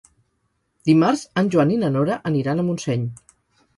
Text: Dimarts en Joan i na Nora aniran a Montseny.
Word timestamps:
Dimarts 0.89 1.25
en 1.41 1.51
Joan 1.55 1.75
i 1.75 1.79
na 1.85 1.93
Nora 1.99 2.17
aniran 2.31 2.63
a 2.65 2.67
Montseny. 2.71 3.05